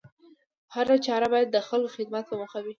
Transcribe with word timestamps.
هره 0.73 0.95
چاره 1.05 1.27
بايد 1.33 1.49
د 1.51 1.57
خلکو 1.67 1.91
د 1.93 1.93
خدمت 1.95 2.23
په 2.27 2.35
موخه 2.41 2.59
وي 2.61 2.69